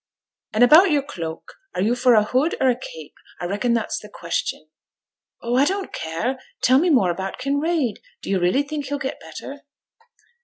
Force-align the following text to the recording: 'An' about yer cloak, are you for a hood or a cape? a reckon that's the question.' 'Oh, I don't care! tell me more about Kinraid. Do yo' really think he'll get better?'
'An' 0.53 0.63
about 0.63 0.89
yer 0.89 1.03
cloak, 1.03 1.57
are 1.75 1.81
you 1.83 1.93
for 1.95 2.15
a 2.15 2.23
hood 2.23 2.55
or 2.59 2.67
a 2.71 2.75
cape? 2.75 3.13
a 3.39 3.47
reckon 3.47 3.73
that's 3.75 3.99
the 3.99 4.09
question.' 4.09 4.71
'Oh, 5.43 5.55
I 5.57 5.65
don't 5.65 5.93
care! 5.93 6.39
tell 6.63 6.79
me 6.79 6.89
more 6.89 7.11
about 7.11 7.37
Kinraid. 7.37 7.99
Do 8.23 8.31
yo' 8.31 8.39
really 8.39 8.63
think 8.63 8.87
he'll 8.87 8.97
get 8.97 9.19
better?' 9.19 9.61